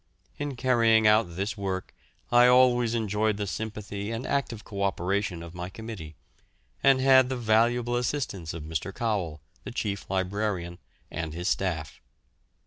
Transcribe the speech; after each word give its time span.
In 0.39 0.55
carrying 0.55 1.05
out 1.05 1.35
this 1.35 1.55
work 1.55 1.93
I 2.31 2.47
always 2.47 2.95
enjoyed 2.95 3.37
the 3.37 3.45
sympathy 3.45 4.09
and 4.09 4.25
active 4.25 4.63
co 4.63 4.81
operation 4.81 5.43
of 5.43 5.53
my 5.53 5.69
committee, 5.69 6.15
and 6.81 6.99
had 6.99 7.29
the 7.29 7.37
valuable 7.37 7.95
assistance 7.95 8.51
of 8.55 8.63
Mr. 8.63 8.91
Cowell, 8.95 9.41
the 9.63 9.69
chief 9.69 10.09
librarian, 10.09 10.79
and 11.11 11.35
his 11.35 11.49
staff. 11.49 12.01